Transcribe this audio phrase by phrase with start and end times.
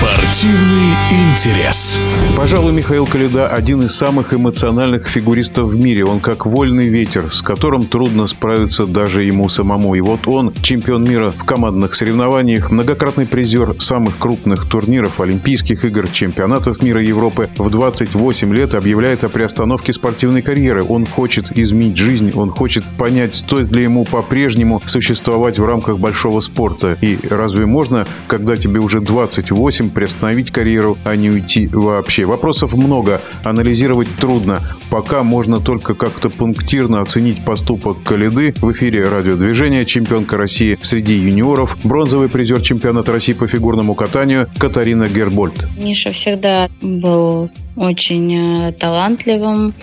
[0.00, 1.98] Спортивный интерес.
[2.36, 6.04] Пожалуй, Михаил Калида– один из самых эмоциональных фигуристов в мире.
[6.04, 9.96] Он как вольный ветер, с которым трудно справиться даже ему самому.
[9.96, 16.06] И вот он, чемпион мира в командных соревнованиях, многократный призер самых крупных турниров, Олимпийских игр,
[16.08, 20.84] чемпионатов мира Европы, в 28 лет объявляет о приостановке спортивной карьеры.
[20.84, 26.40] Он хочет изменить жизнь, он хочет понять, стоит ли ему по-прежнему существовать в рамках большого
[26.40, 26.96] спорта.
[27.00, 32.24] И разве можно, когда тебе уже 28, приостановить карьеру, а не уйти вообще.
[32.24, 34.60] Вопросов много, анализировать трудно.
[34.90, 38.54] Пока можно только как-то пунктирно оценить поступок Калиды.
[38.56, 45.08] В эфире радиодвижения чемпионка России среди юниоров, бронзовый призер чемпионата России по фигурному катанию Катарина
[45.08, 45.68] Гербольд.
[45.76, 49.74] Миша всегда был очень э, талантливым,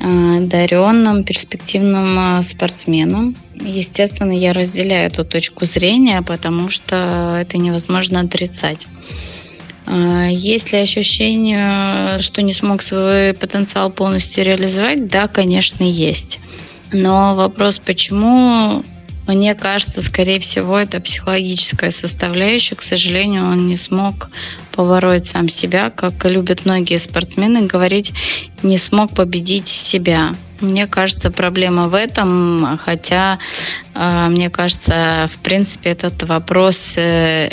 [0.00, 3.36] э, одаренным, перспективным э, спортсменом.
[3.54, 8.86] Естественно, я разделяю эту точку зрения, потому что это невозможно отрицать.
[9.86, 15.08] А, есть ли ощущение, что не смог свой потенциал полностью реализовать?
[15.08, 16.40] Да, конечно, есть.
[16.92, 18.84] Но вопрос, почему,
[19.26, 22.76] мне кажется, скорее всего, это психологическая составляющая.
[22.76, 24.30] К сожалению, он не смог
[24.72, 28.12] побороть сам себя, как любят многие спортсмены говорить,
[28.62, 30.34] не смог победить себя.
[30.60, 33.38] Мне кажется, проблема в этом, хотя,
[33.94, 37.50] а, мне кажется, в принципе, этот вопрос э,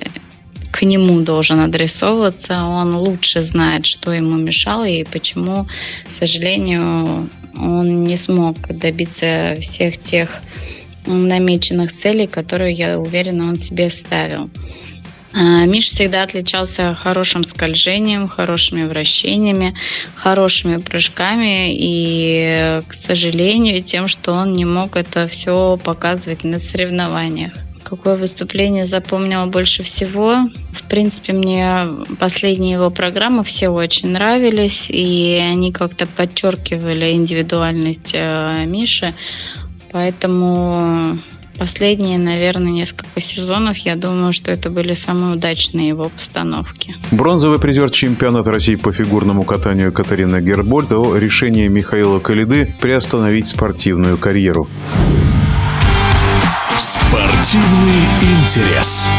[0.72, 5.67] к нему должен адресовываться, он лучше знает, что ему мешало и почему,
[6.06, 10.42] к сожалению, он не смог добиться всех тех
[11.06, 14.50] намеченных целей, которые, я уверена, он себе ставил.
[15.31, 19.75] А, Миш всегда отличался хорошим скольжением, хорошими вращениями,
[20.16, 27.53] хорошими прыжками и, к сожалению, тем, что он не мог это все показывать на соревнованиях.
[27.89, 30.47] Какое выступление запомнила больше всего?
[30.73, 31.88] В принципе, мне
[32.19, 39.16] последние его программы все очень нравились, и они как-то подчеркивали индивидуальность э, Миши.
[39.91, 41.17] Поэтому
[41.57, 46.95] последние, наверное, несколько сезонов, я думаю, что это были самые удачные его постановки.
[47.09, 54.19] Бронзовый призер чемпионата России по фигурному катанию Катарина Гербольд о решении Михаила Калиды приостановить спортивную
[54.19, 54.69] карьеру.
[57.09, 59.09] Спортивный интерес.